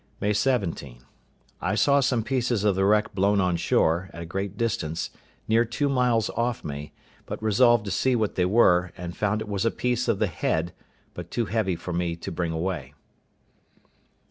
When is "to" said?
7.85-7.91, 12.15-12.31